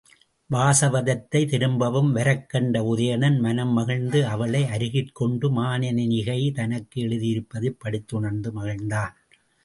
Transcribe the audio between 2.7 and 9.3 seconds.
உதயணன் மனம்மகிழ்ந்து அவளை அருகிற்கொண்டு மானனீகை தனக்கு எழுதியிருப்பதைப் படித்துணர்ந்து மகிழ்ந்தான்.